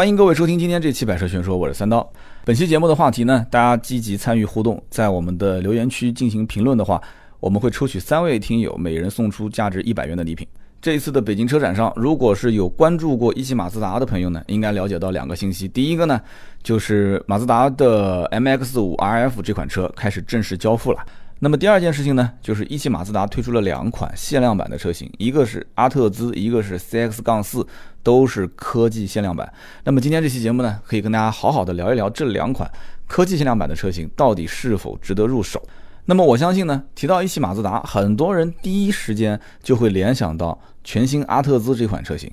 [0.00, 2.10] 欢迎各位收听今天这期《百车全说》，我是三刀。
[2.42, 6.98] 本期节目的话题呢，大家积极参与互动，在我们的留言区进行评论的话，
[7.38, 10.48] 我们会抽取三位听友，每人送出价值一百元的礼品。
[10.80, 15.68] 这一次的北京车展上，如果是有关注过一汽马自达的朋友呢，应该了解到两个信息。
[15.68, 16.18] 第一个呢，
[16.62, 21.04] 就是马自达的 MX-5 RF 这款车开始正式交付了。
[21.42, 27.66] 那么第二件事情呢，就是一汽马自达推出了两款限量版的车型，一个是阿特兹，一个是 CX-4，
[28.02, 29.50] 都是科技限量版。
[29.84, 32.70] 那么今天这期节目呢，可以跟大家好好的聊一聊这两款
[33.06, 35.62] 科技限量版的车型到底是否值得入手。
[36.04, 42.30] 那么我相信呢，提到一汽马自达，很多人第一时间就会联想到全新阿特兹这款车型。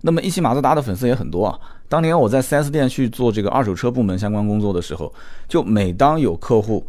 [0.00, 1.58] 那么一汽马自达的粉丝也很多啊。
[1.90, 5.12] 当年我在 4S 店去做这个二手车部门相关工作的时候，
[5.46, 6.86] 就每当有客户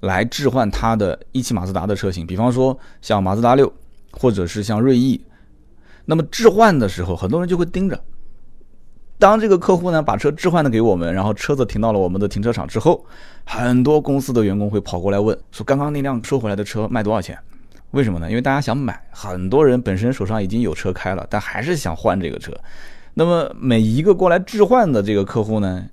[0.00, 3.72] 来置换他的一汽马自达的车型，比方说像马自达六，
[4.12, 5.20] 或者是像锐意，
[6.04, 8.00] 那么置换的时候，很多人就会盯着。
[9.18, 13.04] 当这个客户呢把车置换的给我们，然后车子停到了我们的停车场之后，
[13.44, 17.36] 很多公司的员工会跑过来问说：“刚刚那辆收回来的车卖多少钱？”
[17.92, 18.28] 为什么呢？
[18.28, 22.52] 因为大家想买，很多人本身手上已经有车开了，但还是想换这个车。
[23.14, 25.84] 那么每一个过来置换的这个客户呢，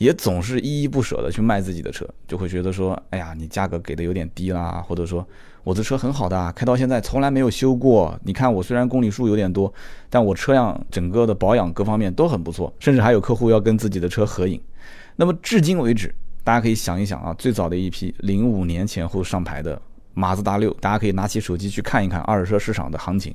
[0.00, 5.24] 也总是依依不舍的去卖自己的车，就会觉得说：“哎呀，你价格给的有点低啦，或者说。”
[5.62, 8.18] 我的车很好的，开到现在从来没有修过。
[8.24, 9.70] 你看我虽然公里数有点多，
[10.08, 14.58] 但我车辆整个的保养各方面都很不错，甚至还有客户要跟自己的车合影。
[15.16, 19.80] 那么至今为止，大家可以想一想啊，最早的一批零五年前后上牌的
[20.14, 23.34] 马自达六，大家可以拿起手机去看一看二手车市场的行情，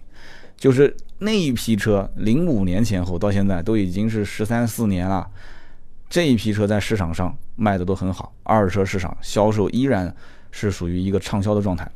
[0.57, 5.29] 就是那一批车零五年前后到现在都已经是十三四年了，
[6.09, 10.13] 这一批车在市场上卖的都很好，二手车市场销售依然
[10.51, 11.89] 是属于一个畅销的状态。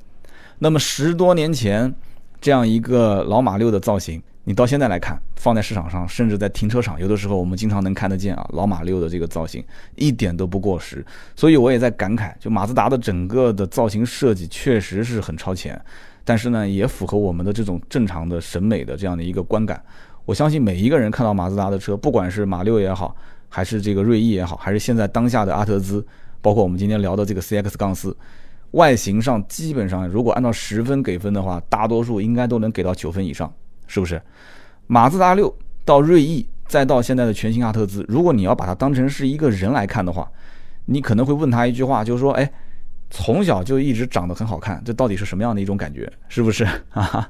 [0.58, 1.94] 那么十多年前，
[2.42, 9.64] 这样一个老马六的造型，你到现在来看，放在市场上，甚至在停车场，有的时候我们经常能看得见啊，老马六的这个造型
[9.96, 11.06] 一点都不过时。
[11.36, 15.80] 所以我也在感慨，就马自达的整个的造型设计确实是很超前，
[16.26, 19.82] 但是呢，也符合我们的这种正常的审美的这样的一个观感。
[20.26, 23.16] 我相信每一个人看到马自达的车，不管是马六也好，
[23.50, 26.06] 还是这个锐意也好，还是现在当下的阿特兹，
[26.42, 28.16] 包括我们今天聊的这个 CX 杠四。
[28.72, 33.52] 外形上基本上，如果按照十分给分的话，大多数应该都能给到九分以上，
[33.88, 34.22] 是不是？
[34.86, 35.52] 马自达六
[35.84, 40.32] 到锐意，再到现在的全新阿特兹，如果你要把它当成是一个人来看的话，
[40.86, 42.52] 你可能会问他一句话，就是说，哎，
[43.10, 46.12] 从小就一直长得很好看，这到底是什么样的一种感觉？
[46.28, 46.64] 是不是？
[46.92, 47.30] 啊，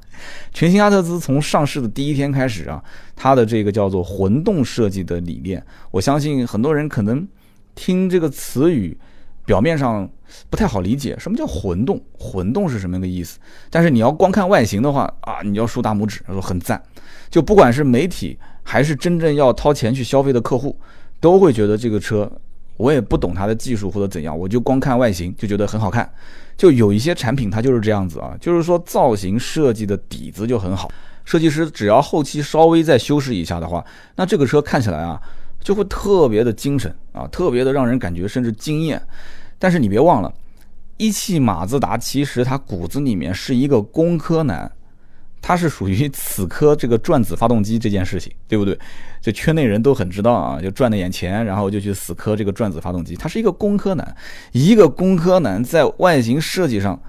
[0.54, 2.84] 全新阿特兹从上市的第一天开始啊，
[3.16, 7.28] 它的这个叫做混动设计的理念，我相信很多人可能
[7.76, 8.98] 听这个词语。
[9.46, 10.08] 表面上
[10.48, 12.00] 不太好理解，什么叫混动？
[12.20, 13.40] 混动是什么个意思？
[13.72, 16.80] 但是你要光看外形的话啊，你要竖大拇指，说很赞。
[17.32, 20.78] 就不管是媒体还是真正要掏钱去消费的客户，
[21.20, 22.32] 都会觉得这个车，
[22.80, 26.10] 我也不懂它的技术或者怎样，我就光看外形就觉得很好看。
[26.56, 30.90] 就有一些产品它就是这样子啊，就是说造型设计的底子就很好，
[31.26, 33.86] 设计师只要后期稍微再修饰一下的话，
[34.16, 35.22] 那这个车看起来啊
[35.62, 39.02] 就会特别的精神啊，特别的让人感觉甚至惊艳。
[39.58, 40.34] 但是你别忘了，
[40.96, 44.72] 一汽马自达其实它骨子里面是一个工科男，
[45.42, 48.78] 它是属于此科这个转子发动机这件事情，对不对？
[49.22, 53.16] 这圈内人都很知道啊，就赚了眼钱，然后就去死磕这个转子发动机。
[53.16, 54.16] 他是一个工科男，
[54.52, 57.00] 一个工科男在外形设计上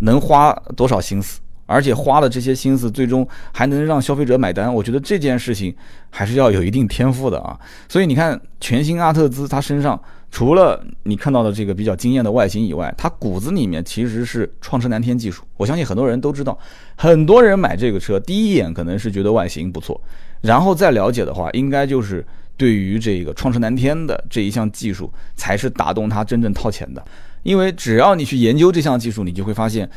[0.00, 4.72] 能花多少心思，而且花了这些心思，最终还能让消费者买单。
[4.72, 5.74] 我觉得这件事情
[6.10, 7.58] 还是要有一定天赋的啊。
[7.88, 10.00] 所以你看，全新阿特兹它身上。
[10.34, 15.44] 除了你看到的这个比较惊艳的外形以外，它骨子里面其实是创驰蓝天技术。
[15.56, 16.58] 我相信很多人都知道，
[16.96, 19.98] 很多人买这个车第一眼可能是觉得外形不错，
[20.40, 27.00] 然后再了解的话，应该就是对于这个创驰蓝天的这一项技术才是打动他真正掏钱的。
[27.44, 29.88] 因为只要你去研究这项技术，你就会发现，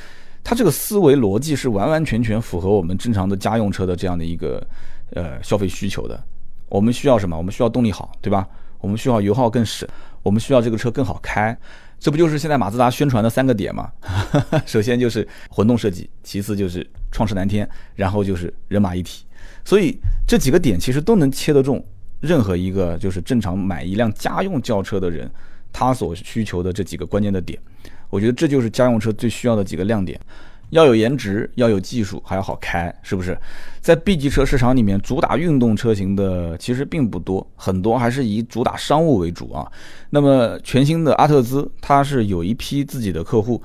[0.43, 4.61] 它这个思维逻辑是完完全全符合我们正常的家用车的这样的一个
[5.15, 6.23] 呃消费需求的。
[6.69, 7.35] 我们需要什么？
[7.35, 8.47] 我们需要动力好，对吧？
[8.79, 9.89] 我们需要油耗更省。
[10.27, 11.57] 我们需要这个车更好开，
[11.97, 13.89] 这不就是现在马自达宣传的三个点吗？
[14.67, 19.23] 首先就是混动设计，其次就是创世蓝天，然后就是人马一体。
[19.63, 19.97] 所以
[20.27, 21.81] 这几个点其实都能切得中
[22.19, 25.31] 任何一个就是正常买一辆家用轿车的人，
[25.71, 27.57] 他所需求的这几个关键的点。
[28.09, 30.19] 我觉得这就是家用车最需要的几个亮点。
[30.71, 33.37] 要有颜值，要有技术，还要好开，是不是？
[33.81, 39.65] 在 B 级车市场里面，主打运动车型的其实并不多，很多还是以主打商务为主啊。
[40.09, 43.61] 那么全新的阿特兹，它是有一批自己的客户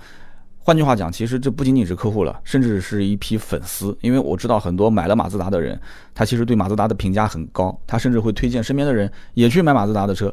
[0.58, 3.96] 换句话讲，其实这不仅仅是客户了，甚至是一批粉丝。
[4.00, 5.81] 因为我知道很多买了马自达的人，
[6.14, 10.32] 他其实对马自达的评价很高，他甚至会推荐身边的人也去买马自达的车。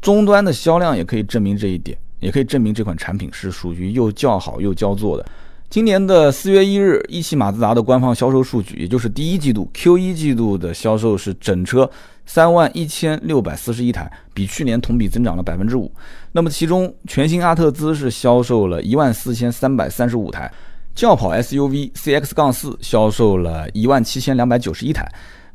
[0.00, 5.26] 终端的销量也可以证明这一点，也可以证明这款产品是属于又叫好又叫座的。
[5.68, 11.90] 今年的四月一日，一汽马自达的官方销售数据，也就是第一季度 Q 一季度的销售是整车
[12.24, 15.90] 三万一千六百四十一台，比去年同比增长了百分之五。
[16.32, 20.50] 那么其中全新阿特兹是销售了一万四千三百三十五台，
[20.94, 25.06] 轿跑 SUV CX 杠四销售了一万七千两百九十一台。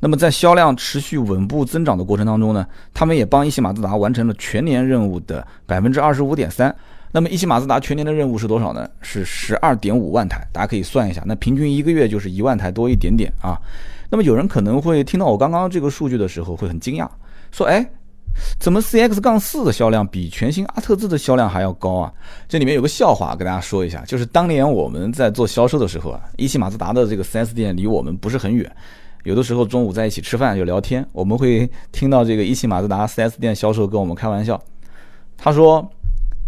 [0.02, 6.76] 那么在销量持续稳步增长的过程当中呢，他们也帮一汽马自达完成了全年任务的百分之二十五点三。
[7.14, 8.90] 那么一汽马自达全年的任务是多少呢？
[9.02, 13.60] 是十二点五万台，大家可以算一下，那平均一个月就是一万台多一点点啊。
[14.10, 17.08] 那么有人可能会听到我刚刚这个数据的时候会很惊讶，
[17.52, 17.86] 说：“哎，
[18.60, 22.14] 怎么 CX 杠四的销量比全新阿特兹的销量还要高啊？”
[22.48, 28.70] 这里面有个笑话跟大家说一下，就是当年我们在做销售的时候啊，一汽马自达的这个 4S 店离我们不是很远，
[29.24, 34.62] 有的时候中午在一起吃饭就聊天，我们会听到这个一汽马自达 4S 店销售跟我们开玩笑，
[35.38, 35.86] 他说。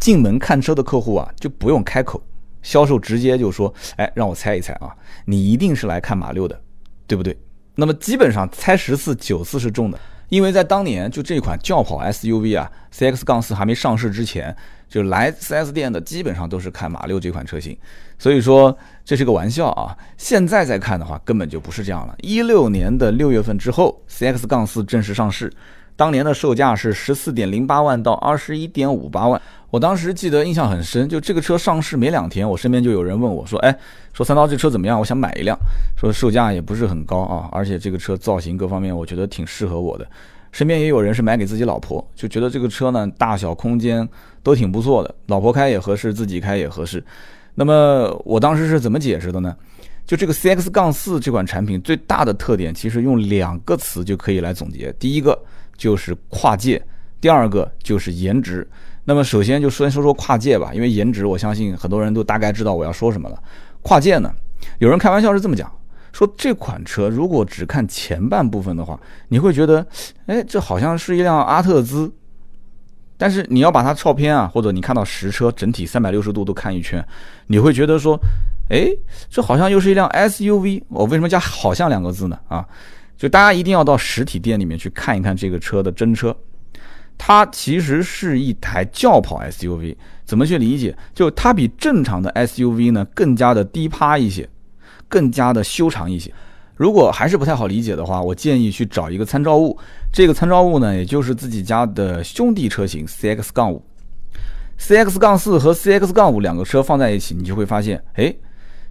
[0.04, 2.22] 进门看车的客户啊，就不用开口，
[2.62, 6.60] 销售直接就说：“哎，让我猜一猜啊，你一定是来看马六的，
[7.08, 7.38] 对不对？”
[7.76, 9.98] 那么基本上猜十次九次是中的，
[10.28, 14.54] 因为在当年就这款轿跑 SUV 啊，CX 杠四还没上市之前，
[14.90, 17.78] 就来 4S 店的基本上都是看马六这款车型，
[18.20, 19.98] 所以说这是个玩笑啊。
[20.18, 22.14] 现在再看的话，根本就不是这样了。
[22.20, 25.50] 一六年的六月份之后，CX 杠四正式上市。
[25.96, 29.40] 当年的售价是十四点零八万到二十一点五八万，
[29.74, 33.76] 我当时记得印象很深，就这个车上市没两天，我身边就有人问我说：“哎，
[34.14, 35.00] 说三刀这车怎么样？
[35.00, 35.58] 我想买一辆。”
[35.98, 40.08] 说售价也不是很高啊，而且这个车造型各方面我觉得挺适合我的。
[40.52, 44.08] 身边也有人是买给自己老婆，就觉得这个车呢大小空间
[44.44, 47.04] 都挺不错的，老婆开也合适，自己开也合适。
[47.56, 49.56] 那么我当时是怎么解释的呢？
[50.06, 54.94] 就这个 CX 杠四这款产品最大的特点，其实用两个词就可以来总结。
[55.00, 55.36] 第一个。
[55.76, 56.80] 就是跨界，
[57.20, 58.66] 第二个就是颜值。
[59.06, 63.38] 那么首先就先说说跨界吧，因为颜值，我相信很多人都大概知道我要说什么了。
[63.82, 64.34] 跨界呢，
[64.80, 65.72] 有人开玩笑是这么讲，
[66.12, 69.86] 说这款车如果只看前半部分的话，你会觉得，
[70.28, 72.12] 哎，这好像是一辆阿特兹。
[73.16, 77.06] 但是你要把它照片啊，或者你看到实车整体三百六十度都看一圈，
[77.48, 78.20] 你会觉得说，
[78.70, 78.88] 哎，
[79.30, 80.82] 这好像又是一辆 SUV。
[80.90, 82.38] 我为什么加“好像”两个字呢？
[82.48, 82.66] 啊？
[83.16, 86.36] 就大家一定要到实体店里面去看一看这个车的真车，
[87.18, 89.96] 它其实是一台轿跑 SUV。
[90.26, 90.96] 怎么去理解？
[91.14, 94.48] 就它比正常的 SUV 呢更加的低趴一些，
[95.08, 96.34] 更加的修长一些。
[96.76, 99.78] 如果还是不太好理解的话，我建议去找一个参照物。
[100.12, 103.84] 这个参照物呢，也就是自己家的兄弟车型 CX 杠五、
[104.80, 108.34] CX 杠四和 CX 杠五两个车放在一起，你就会发现，哎。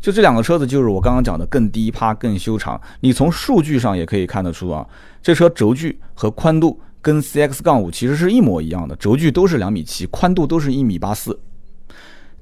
[0.01, 2.81] 就这两个车子，就是我刚刚讲的更低趴、更修长。
[2.99, 4.85] 你从数据上也可以看得出啊，
[5.23, 11.39] 这车轴距和宽度跟 CX 杠五其实是一模一样的，轴距都是两米七，宽度都是一米八四。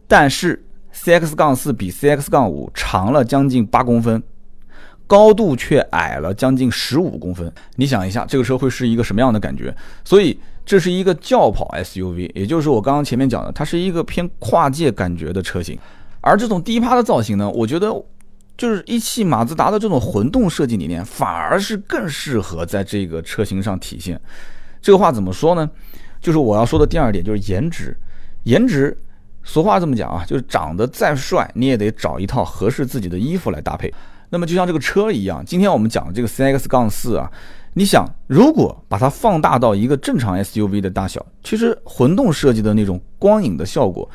[0.06, 0.62] 但是
[0.94, 4.22] CX 杠四比 CX 杠五长了将近八公分，
[5.06, 7.50] 高度却矮了将近十五公分。
[7.76, 9.74] 你想一下，这个车会是一个什么样的感觉？
[10.04, 15.78] 所以这是一个轿跑 SUV，也就是我刚刚前面讲的，它是一个偏跨界感觉的车型。
[16.20, 17.90] 而这种低趴的造型呢，我觉得
[18.60, 24.20] 就是一汽马自达的这种混动设计理念，反而是更适合在这个车型上体现。
[24.82, 25.70] 这个话怎么说呢？
[26.20, 27.96] 就是我要说的第二点，就是颜值。
[28.42, 28.94] 颜值，
[29.42, 33.90] 俗话这么讲啊，就是长得再帅，你也得找一套合适自己的衣服来搭配。
[34.28, 37.32] 那么就像这个车一样，今天我们讲的这个 CX 杠四啊，
[37.72, 44.06] 你想，如果把它放大到一个正常 SUV 的大小，其实混动设计的那种光影的效果。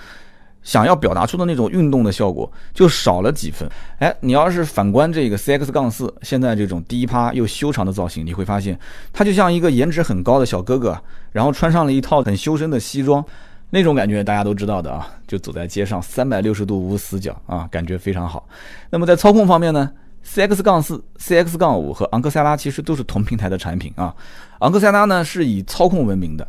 [0.65, 3.69] 想要表达出的那种运动的效果就少了几分。
[3.99, 8.77] 哎，你要是反观这个 CX 杠四，现在这种低趴又修长的造型，你会发现
[9.13, 10.99] 它就像一个颜值很高的小哥哥，
[11.31, 13.23] 然后穿上了一套很修身的西装，
[13.69, 18.45] 那种感觉大家都知道的啊，就走在街上三百六十度无死角啊，感觉非常好。
[18.89, 19.91] 那么在操控方面呢
[20.25, 24.15] ，CX 杠四、CX 杠五和昂克赛拉其实都是同平台的产品啊。
[24.59, 26.47] 昂克赛拉呢是以操控闻名的，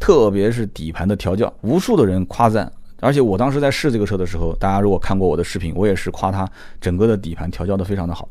[0.00, 2.72] 特别是底盘的调教，无数的人夸赞。
[3.00, 6.48] 而且我当时在试这个车的时候，大家如果看过我的视频，我也是夸它
[6.80, 8.28] 整个的底盘调教的非常的好。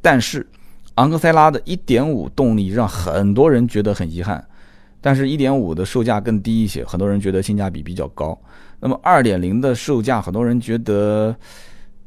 [0.00, 0.46] 但是
[0.96, 4.44] 昂克赛拉的1.5动力让很多人觉得很遗憾，
[5.00, 8.36] 但是1.5的售价更低一些，很多人觉得性价比比较高。
[8.80, 11.34] 那么2.0的售价，很多人觉得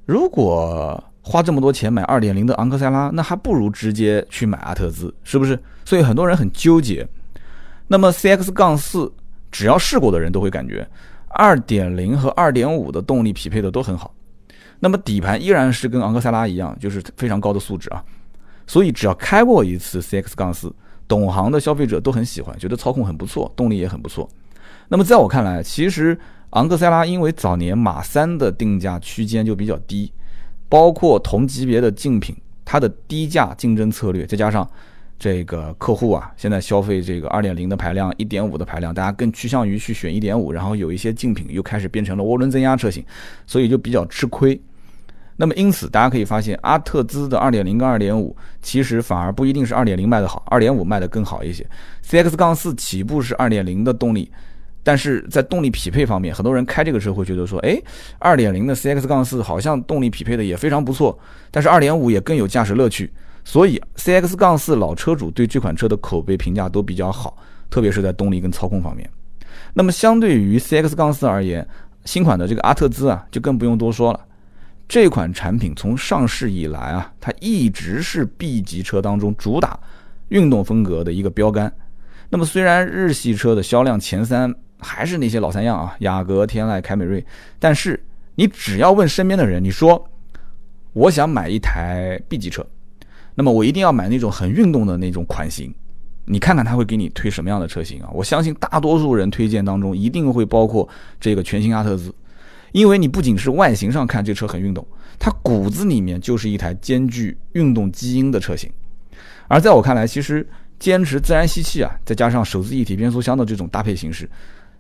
[0.06, 5.58] 如果花这么多钱买2.0的昂克赛拉，那还不如直接去买阿特兹，是不是？
[5.86, 7.08] 所以很多人很纠结。
[7.88, 9.12] 那么 CX 杠四，
[9.50, 10.86] 只要试过的人都会感觉。
[11.36, 14.14] 2.0和2.5的动力匹配的都很好。
[14.80, 18.04] 那么底盘依然是跟昂克赛拉一样，就是非常高的素质啊。
[18.68, 20.72] 所以只要开过一次 CX-4，
[21.08, 24.30] 懂行的消费者都很喜欢，觉得操控很不错，动力也很不错。
[24.88, 26.18] 那么在我看来，其实
[26.52, 30.12] 昂克赛拉因为早年马三的定价区间就比较低，
[30.68, 34.68] 包括同级别的竞品，它的低价竞争策略，再加上
[35.18, 43.04] 这个客户啊，现在消费这个二点零的排量、一点五的排量，大家更趋向于去选一点五，然后有一些竞品又开始变成了涡轮增压车型，
[43.48, 44.60] 所以就比较吃亏。
[45.38, 51.66] 那么因此，大家可以发现，阿特兹的二点零跟二点五其实反而不一定是二点零卖的好，二点五卖的更好一些。
[52.06, 54.32] CX 杠四起步是二点零的动力。
[54.88, 57.76] 但是在动力匹配方面，很多人开这个车会觉得说，哎，
[58.20, 61.18] 二点零的 CX 杠四好像动力匹配的也非常不错，
[61.50, 63.12] 但是二点五也更有驾驶乐趣，
[63.46, 67.38] 所以 CX 杠四老车主对这款车的口碑评价都比较好，
[67.70, 69.10] 特别是在动力跟操控方面。
[69.74, 71.66] 那么相对于 CX 杠四而言，
[72.04, 74.20] 新款的这个阿特兹啊，就更不用多说了。
[74.90, 79.80] 这款产品从上市以来啊，它一直是 B 级车当中主打
[80.28, 81.72] 运动风格的一个标杆。
[82.30, 84.54] 那么虽然日系车的销量前三。
[84.78, 87.26] 还是那些老三样啊，雅阁、天籁、凯美瑞。
[87.58, 88.00] 但是
[88.36, 90.08] 你只要问身边的人，你说
[90.92, 92.64] 我想买一台 B 级车，
[93.36, 95.74] 那么我一定要买那种很运动的那种款型。
[96.26, 98.10] 你看看他会给你推什么样的车型啊？
[98.12, 100.90] 我相信大多数人推荐当中一定会包括
[101.20, 102.12] 这个全新阿特兹，
[102.72, 104.84] 因为你不仅是外形上看这车很运动，
[105.20, 108.72] 它骨子里面就是一台兼具运动基因的车型。
[109.48, 110.48] 而在我看来，其实
[110.80, 114.28] 坚持自然吸气啊，再加上手自一体变速箱的这种搭配形式。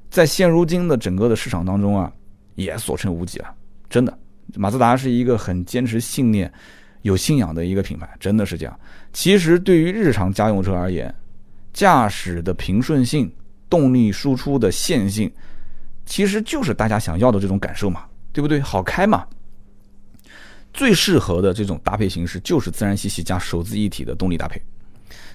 [0.09, 2.12] 在现如今的整个的市场当中啊，
[2.55, 3.53] 也所剩无几了。
[3.88, 4.17] 真的，
[4.55, 6.51] 马自达是一个很坚持信念、
[7.05, 8.79] 有信仰的一个品牌，真的是这样。
[9.13, 11.13] 其实对于日常家用车而言，
[11.71, 13.31] 驾驶的平顺性、
[13.69, 15.31] 动力输出的线性，
[16.03, 18.59] 其实就是大家想要的这种感受嘛，对不对？
[18.59, 19.24] 好开嘛。
[20.74, 24.59] 最适合的这种搭配形式就是自然吸气加手自一体的动力搭配。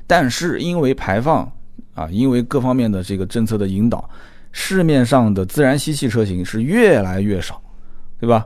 [0.08, 1.50] 但是因为排放
[1.94, 4.10] 啊，因为各方面的这个政策的引导。
[4.52, 7.62] 市面上的自然吸气车型是越来越少，
[8.18, 8.44] 对吧？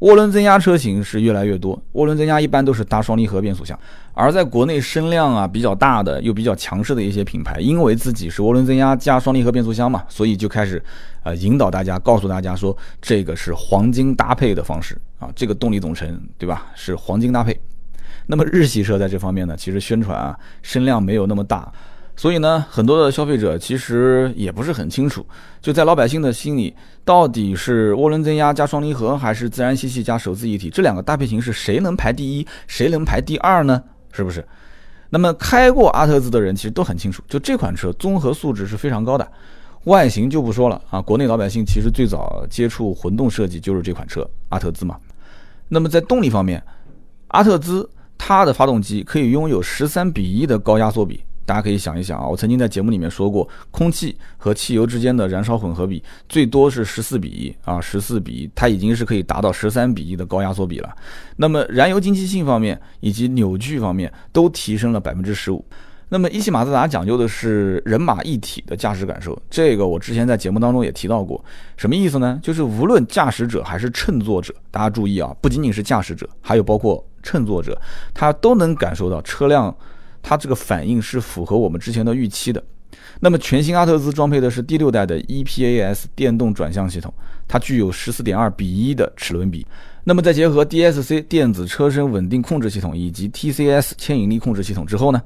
[0.00, 1.80] 涡轮增压车型是越来越多。
[1.92, 3.78] 涡轮增压一般都是搭双离合变速箱，
[4.14, 10.82] 而在国内声量啊比较大的又比较强势的一些品牌，因为自己是涡轮增压加双离合变速箱嘛，所以就开始
[11.22, 16.66] 呃引导大家，告诉大家说这个是黄金搭配的方式啊，这个动力总成对吧？
[16.74, 17.58] 是黄金搭配。
[18.26, 21.70] 那么日系车在这方面呢，其实宣传啊声量没有那么大。
[22.20, 25.24] 所以呢，很多的消费者其实也不是很清楚，
[25.62, 33.82] 就在老百姓的心里，到底是涡轮增压加双离合，还是自然吸气加手自一体，这两个搭配形式谁能排第一，谁能排第二呢？
[34.12, 34.46] 是不是？
[35.08, 39.26] 那么开过阿特兹的人其实都很清楚，就这款车综合素质是非常高的，
[39.84, 44.94] 外形就不说了啊，国内老百姓其实最早接触混动设计就是这款车阿特兹嘛。
[45.68, 46.62] 那么在动力方面，
[47.28, 51.24] 阿特兹它的发动机可以拥有十三比一的高压缩比。
[51.50, 60.88] 大家可以想一想啊，我曾经在节目里面说过，空气和汽油之间的燃烧混合比最多是十四比一啊，十四比一，它已经是可以达到十三比一的高压缩比了。
[61.34, 65.64] 那么燃油经济性方面以及扭矩方面都提升了百分之十五。
[66.08, 71.44] 那么一汽马自达讲究的是人马一体的驾驶感受，这个我之前在节目当中也提到过。
[71.76, 72.38] 什么意思呢？
[72.40, 77.76] 就是无论驾驶者还是乘坐者，大家注意啊，不仅仅是驾驶者，还有包括乘坐者，
[78.14, 79.76] 他都能感受到车辆。
[80.22, 82.62] 它这个反应是符合我们之前的预期的。
[83.20, 87.12] 那么全新阿特兹装配的是第六代的 EPAS 电动转向系统，
[87.46, 89.66] 它具有十四点二比一的齿轮比。
[90.04, 95.22] 那么再结合 DSC 电子车身稳定控制系统以及 TCS 牵引力控制系统之后呢，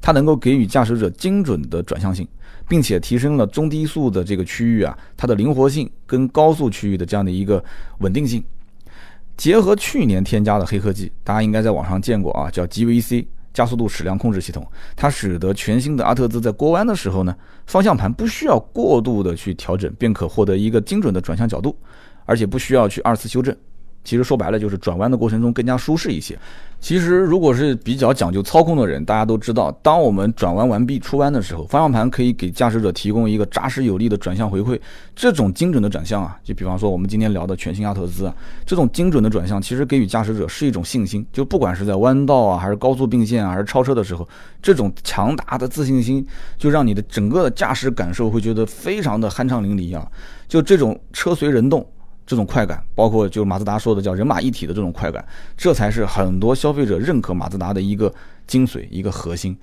[0.00, 2.26] 它能够给予驾驶者精准的转向性，
[2.68, 7.62] 并且提升了中低速的这个区域啊，它的灵活性跟高速区域的这样的一个
[7.98, 8.42] 稳定性。
[9.36, 13.26] 结合去年添加的黑科技，大家应该在网上见过啊，叫 GVC。
[13.56, 14.62] 加速度矢量控制系统，
[14.94, 17.34] 它使得全新的阿特兹在过弯的时候呢，
[17.66, 21.74] 方向盘不需要过度的去调整，便可获得一个精准的转向角度，
[22.26, 23.56] 而且不需要去二次修正。
[24.06, 26.38] 其实说白了就是转弯的过程中更加舒适一些。
[26.78, 34.78] 其实如果是比较讲究操控的人，大家都知道，当我们转弯完毕出弯的时候，方向盘可以给驾驶者提供一个扎实有力的转向回馈。
[35.14, 38.34] 这种精准的转向啊，就比方说我们今天聊的全新阿特兹啊，
[38.64, 41.26] 这种精准的转向其实给予驾驶者是一种信心。
[41.32, 44.28] 就不管是在弯道啊，还是高速并线啊，还是超车的时候，
[44.62, 46.24] 这种强大的自信心
[46.58, 50.06] 就让你的整个的驾驶感受会觉得非常的酣畅淋漓啊。
[50.46, 51.84] 就这种车随人动。
[52.26, 55.24] 这种快感，包括就是马自达说的叫人马一体的这种快感，
[55.56, 58.12] 这才是很多消费者认可马自达的一个
[58.46, 59.56] 精髓、一个核心。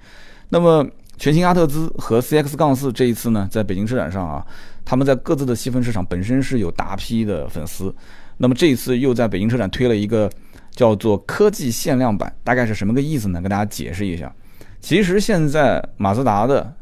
[0.48, 4.46] 那么全新阿特兹和 CX 杠四这一次呢，在北京车展上啊，
[4.86, 7.94] 他们在各自的细分市场本身是有大批的粉丝。
[8.38, 10.30] 那么这一次又在北京车展推了一个
[10.72, 13.42] 叫做科技限量版，大概是什么个意思呢？
[13.42, 14.34] 跟大家解释一下。
[14.80, 16.74] 其实现在马自达的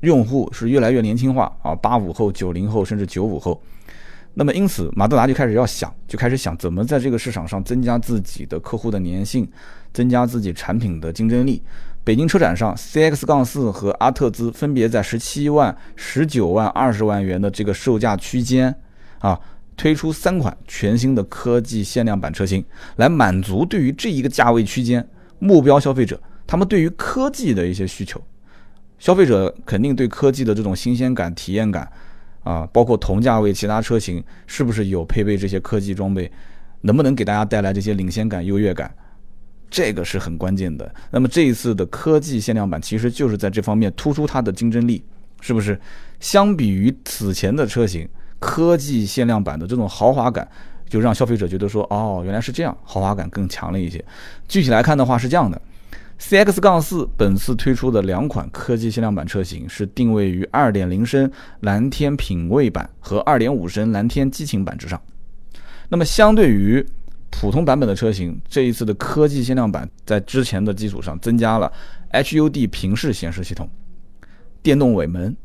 [0.00, 3.60] 用户是越来越年轻化啊，八五后、九零后甚至九五后。
[4.34, 9.46] 那么因此，马自达就开始要想，就开始想怎么在这个市场上增加自己的客户的粘性，
[9.92, 11.62] 增加自己产品的竞争力。
[12.02, 18.74] 北京车展上，CX 杠四和阿特兹分别在十七万、十九万、二十万元的这个售价区间
[19.18, 19.38] 啊，
[19.76, 22.64] 推出三款全新的科技限量版车型，
[22.96, 25.06] 来满足对于这一个价位区间
[25.38, 28.20] 目标消费者他们对于科技的一些需求。
[28.98, 31.86] 消费者肯定对科技的这种新鲜感、体验感。
[32.42, 36.30] 啊，包括同价位其他车型是不是有配备这些科技装备，
[36.80, 38.92] 能不能给大家带来这些领先感、优越感，
[39.70, 40.92] 这个是很关键的。
[41.10, 45.04] 那么这一次的科技限量版其实就是在这方面突出它的竞争力，
[45.40, 45.80] 是不是？
[46.20, 48.08] 相比于此前的车型，
[48.38, 50.48] 科技限量版的这种豪华感，
[50.88, 54.04] 就让消费者觉得说，哦，原来是这样，豪华感更强了一些。
[54.46, 55.60] 具体来看的话是这样的。
[56.22, 61.28] CX 杠四本次推出的两款科技限量版车型是定位于2.0升
[61.60, 65.02] 蓝天品味版和2.5升蓝天激情版之上。
[65.88, 66.86] 那么相对于
[67.28, 71.70] 普通版本的车型，这一次的科技限量版在之前的基础上增加了
[72.12, 73.68] HUD 平视显示系统、
[74.62, 75.36] 电动尾门、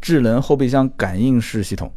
[0.00, 1.92] 智能后备箱感应式系统。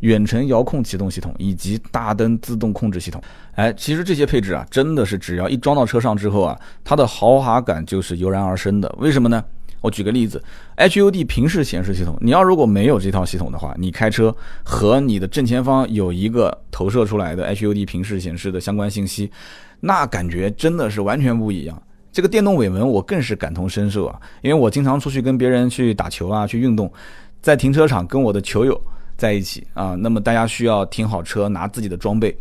[0.00, 3.20] 远程遥控启动系统以及大灯自动控制系统，
[3.54, 8.94] 哎，其实这些配置啊，真的是只要一装到车上之后啊，它的豪华感就是油然而生的。
[8.98, 9.44] 为什么呢？
[9.80, 10.42] 我举个例子
[10.76, 19.30] ，HUD 平视显示系统，你要如果没有这套系统的话，你开车和你的正前方有一个投射出来的 HUD 平视显示的相关信息，
[19.80, 21.80] 那感觉真的是完全不一样。
[22.10, 26.92] 这个电动尾门我更是感同身受啊，因为我经常出去跟别人去打球啊，去运动，
[27.40, 28.80] 在停车场跟我的球友。
[29.18, 32.34] 在一起啊，那么大家需要停好车，拿自己的装备。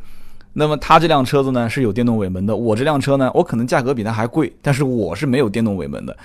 [0.53, 6.15] 那么他这辆车子呢是有电动尾门的，我这辆车呢，我可能价格比他还贵，但是我是没有电动尾门的，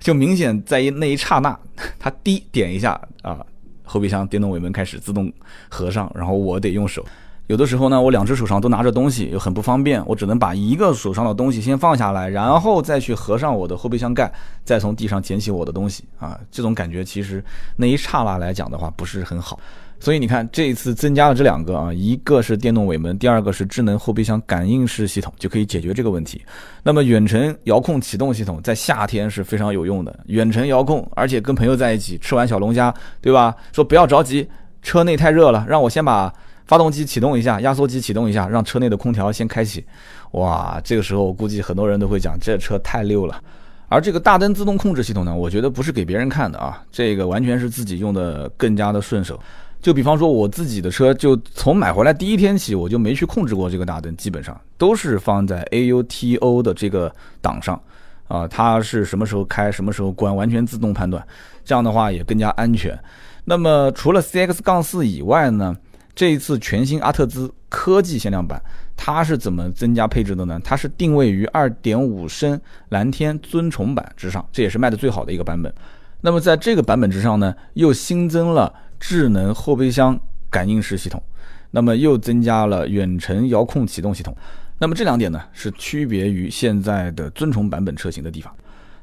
[0.00, 1.56] 就明显在一那一刹那，
[1.98, 3.44] 他滴点一下啊，
[3.84, 5.32] 后备箱电动尾门开始自动
[5.68, 7.04] 合上，然后我得用手。
[7.46, 14.30] 有的时候呢，我两只手上都拿着东西，又很不方便，我只能把一个手上的东西先放下来，然后再去合上我的后备箱盖，
[14.64, 17.42] 再从地上捡起我的东西啊，这种感觉其实
[17.76, 19.58] 那一刹那来讲的话不是很好。
[20.00, 26.40] 所以你看，这一次增加了这两个啊，一个是电动尾门，第二个是智能后备箱感应式系统，就可以解决这个问题。
[26.84, 33.54] 那么远程遥控启动系统在夏天是非常有用的，远程遥控，而且跟朋友在一起吃完小龙虾，对吧？
[33.72, 34.48] 说不要着急，
[34.82, 36.32] 车内太热了，让我先把
[36.66, 39.84] 发动机启动一下，压缩机启动一下，让车内的空调先开启。
[40.32, 43.42] 哇，这个时候我估计很多人都会讲，这车太溜了。
[43.88, 49.40] 而这个大灯自动控制系统呢，我觉得不是给别人看的啊，这个完全是自己用的更加的顺手。
[49.80, 57.80] 就比方说我自己的车，就从买回来第一天起，我就没去控制过这个大灯，基本上都是放在 AUTO 的这个档上，
[58.26, 61.24] 啊，它是什么时候开，什么时候关，完全自动判断，
[61.64, 62.98] 这样的话也更加安全。
[63.44, 65.74] 那么除了 CX 杠四以外呢，
[66.12, 68.60] 这一次全新阿特兹科技限量版，
[68.96, 70.60] 它是怎么增加配置的呢？
[70.64, 75.72] 它是定位于2.5升蓝天尊崇版之上，这也是卖的最好的一个版本。
[76.20, 78.74] 那么在这个版本之上呢，又新增了。
[78.98, 80.18] 智能后备箱
[80.50, 81.22] 感应式系统，
[81.70, 84.36] 那么又增加了远程遥控启动系统，
[84.78, 88.54] 那么这两点呢是区别于现在的尊崇版本车型的地方。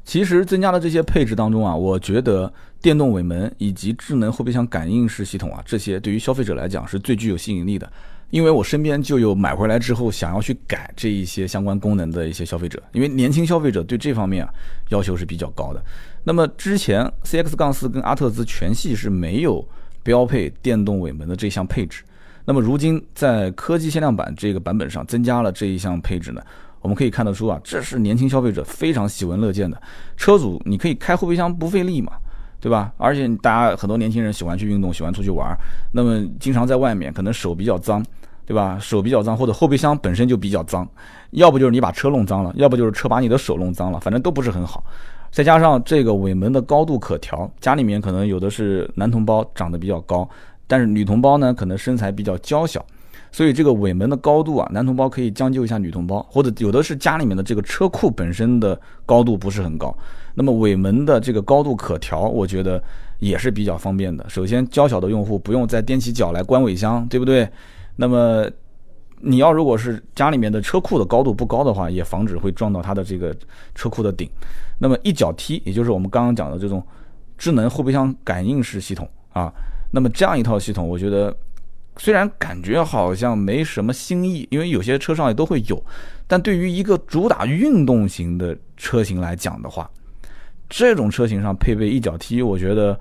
[0.03, 7.91] 其实增加了这些配置当中啊，我觉得电动尾门以及智能后备箱感应式系统啊，这些对于消费者来讲是最具有吸引力的。
[8.29, 14.53] 因为我身边就有买回来之后想要去改这一些相关功能的一些消费者，因为年轻消费者对这方面啊
[14.89, 15.83] 要求是比较高的。
[16.23, 19.67] 那么之前 CX 杠四跟阿特兹全系是没有。
[20.05, 22.03] 标配电动尾门的这项配置，
[22.45, 26.39] 那么如今在科技限量版这个版本上增加了这一项配置呢？
[26.81, 29.81] 我们可以看得出啊，这是年轻消费者非常喜闻乐见的。
[30.15, 32.13] 车主你可以开后备箱不费力嘛，
[32.59, 32.93] 对吧？
[32.97, 35.57] 而且大家很多年轻人喜欢去运动，喜欢出去玩，
[35.91, 38.05] 那么经常在外面可能手比较脏，
[38.45, 38.77] 对吧？
[38.79, 40.87] 手比较脏或者后备箱本身就比较脏，
[41.31, 44.83] 要不就是你把车弄脏了，要不就是车把你的手弄脏了，反正都不是很好。
[45.35, 50.25] 再加上这个尾门的高度可调，家里面可能有的是男同胞长得比较高，
[50.65, 52.81] 但是女同胞呢可能身材比较娇小，
[53.33, 59.93] 所以这个尾门的高度啊，男同胞可以将就一下女同胞，或者有的是家里面的这个车库本身的高度不是很高，
[60.35, 62.81] 那么尾门的这个高度可调，我觉得
[63.19, 64.25] 也是比较方便的。
[64.29, 67.45] 首先，娇小的用户不用再踮起脚来关尾箱，对不对？
[67.97, 68.49] 那么
[69.19, 73.35] 你要如果是家里面的车库的高度不高的话，也防止会撞到它的这个
[73.73, 74.29] 车库的顶。
[74.77, 76.85] 那么一脚踢，也就是我们刚刚讲的这种
[77.37, 79.51] 智能后备箱感应式系统啊，
[79.91, 81.35] 那么这样一套系统，我觉得
[81.97, 85.83] 虽然感觉好像没什么新意，因为有些车上也都会有，
[86.27, 89.89] 但对于一个主打运动型的车型来讲的话，
[90.69, 92.99] 这种车型上配备一脚踢，我觉得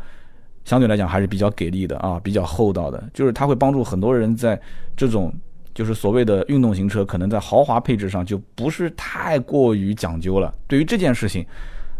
[0.64, 4.60] 相对来讲还是比较给力的啊，比较厚道的，就是它会帮助很多人在
[4.96, 5.32] 这种。
[5.74, 10.54] 就是所谓的运动型车，可能在豪华配置上就不是太过于讲究了。
[10.68, 11.44] 对于这件事情，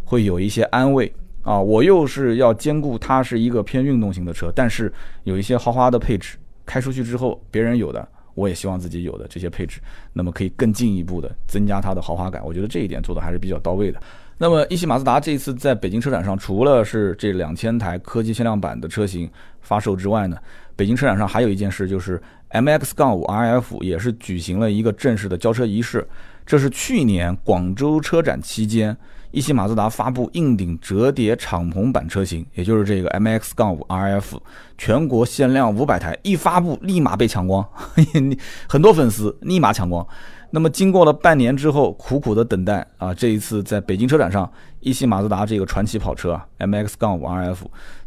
[0.05, 1.59] 会有一些安慰啊。
[1.59, 4.93] 我又是要兼顾它是一个偏运动型的车，但是
[5.25, 9.81] 有一些豪华的配置，开出去之后别人有的，我也希望自己有的这些配置，
[10.13, 12.41] 那么可以更进一步的增加它的豪华感。
[12.47, 14.01] 我觉得这一点做的还是比较到位的。
[14.39, 19.29] 那么一汽马自达这一次在北京车展上，除了是这两千台科技限量版的车型
[19.63, 20.37] 发售之外呢，
[20.77, 22.23] 北京车展上还有一件事就是。
[22.55, 26.07] MX 杠 5RF 也是举行了一个正式的交车仪式，
[26.47, 28.97] 这是去年广州车展期间，
[29.33, 34.39] 一汽马自达发布硬顶折叠敞篷版车型，也就是这个 MX 杠 5RF
[34.79, 37.69] 全国限量五百台，一发布立马被抢光，
[38.69, 40.07] 很多粉丝立马抢光。
[40.55, 47.57] 那么经过了半年之后，苦苦的等待啊，这一次在北京车展上，一汽马自达这个传奇跑车啊，MX-5 RF，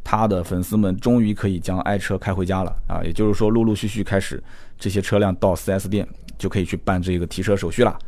[0.02, 4.42] 它的粉丝们终于可以将爱车开回家了啊，也就是说，陆陆续续开始
[4.80, 6.08] 这些车辆到 4S 店
[6.38, 8.00] 就可以去办这个提车手续了。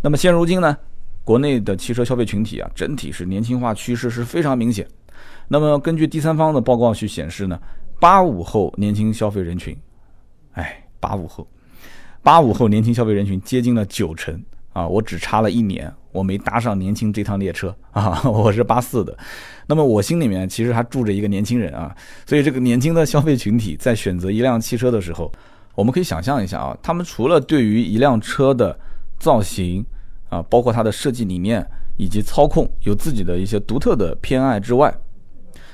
[0.00, 0.74] 那么现如今呢，
[1.22, 4.88] 国内的汽车消费群体啊，整体是年轻化趋势是非常明显。
[5.48, 7.60] 那么根据第三方的报告去显示呢，
[8.00, 9.76] 八五后年轻消费人群，
[10.52, 11.46] 哎，八五后。
[12.22, 14.40] 八五后年轻消费人群接近了九成
[14.72, 14.86] 啊！
[14.86, 18.22] 我只差了一年，我没搭上年轻这趟列车啊！
[18.30, 19.16] 我是八四的，
[19.66, 21.94] 那么我心里面其实还住着一个年轻人啊！
[22.24, 25.30] 所以这个年轻的消费群体在选择一辆汽车的时候，
[25.74, 28.78] 我们可以想象一下啊，他们除了对于一辆车的
[29.18, 29.84] 造型
[30.28, 34.94] 啊，包括它的设计理念以及操控有自己的一些独特的偏爱之外，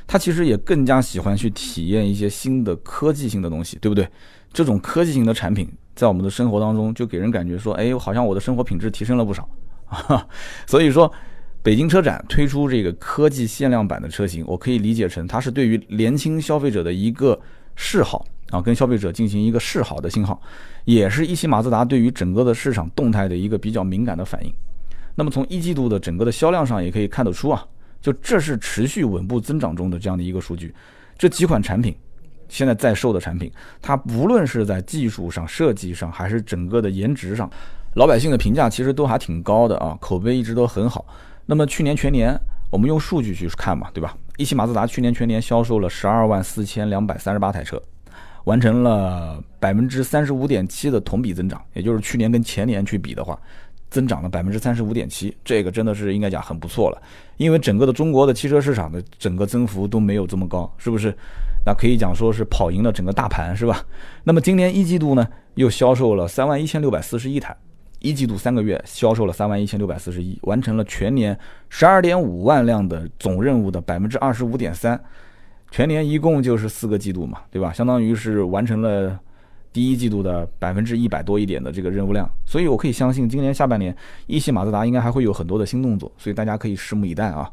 [0.07, 4.09] 他其实也更加喜欢去体验一些新的科技性的东西，对不对？
[4.51, 5.71] 这种科技型的产品。
[5.99, 9.49] 在我们的生活当中，就给人感觉说，哎，好像我的生活品质提升了不少
[9.87, 10.25] 啊。
[10.65, 11.13] 所以说，
[11.61, 17.37] 北京车展推出这个科技限量版的车型，我可以理解成它是对于年轻消费者的一个
[17.75, 20.41] 示好啊，跟消费者进行一个示好的信号，
[20.85, 24.55] 也是一汽马自达对于整个的市场动态的一个比较敏感的反应。
[25.17, 27.67] 那么从一季度的整个的销量上也可以看得出啊，
[28.01, 30.73] 就这是持续稳步增长中的这样的一个数据，
[31.19, 31.93] 这几款产品。
[32.49, 37.51] 现在在售的产品，它不论是在技术上、设计上，还是整个的颜值上，
[37.95, 41.05] 老百姓的评价其实都还挺高的啊，口碑一直都很好。
[41.47, 42.39] 那么去年全年，
[42.71, 44.17] 我们用数据去看嘛，对吧？
[44.37, 47.83] 一汽马自达去年全年销售了十二万四千两百三十八台车，
[48.45, 53.39] 完成了百分之三十五点七的同比增长，也就是去年跟前年去比的话，
[53.91, 57.03] 增长了百分之三十五点七，这个真的是应该讲很不错了。
[57.37, 61.15] 因为整个的中国的汽车市场的整个增幅都没有这么高，是不是？
[61.67, 63.85] 那可以讲说是跑赢了整个大盘，是吧？
[64.25, 67.55] 那么今年一季度呢，又销售了三万一千六百四十一台，
[67.99, 74.99] 一季度三个月销售了三万一千六百四十一，完成了全年十二点五万辆的总任务的百分之二十五点三，
[75.71, 77.73] 全年一共就是四个季度嘛，对吧？
[77.73, 79.19] 相当于是完成了
[79.73, 83.95] 第一季度的百分之一百多一点的这个任务量，所以我可以相信今年下半年
[84.27, 87.51] 一汽马自达应该还会有很多的新动作，所以大家可以拭目以待啊。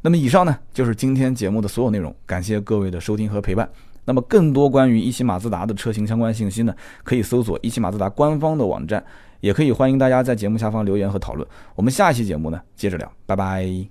[0.00, 3.68] 那么以上呢就是今天节目的所有内容，感谢各位的收听和陪伴。
[4.04, 9.04] 那么更多关于一汽马自达的车型相关信息呢，可以搜索一汽马自达官方的网站，
[9.40, 11.46] 也可以欢迎大家在节目下方留言和讨论。
[11.74, 13.88] 我们下一期节目呢接着聊，拜拜。